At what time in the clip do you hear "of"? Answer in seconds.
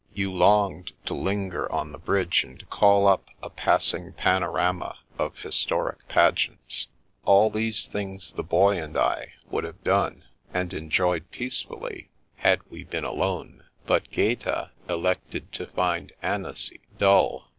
5.19-5.37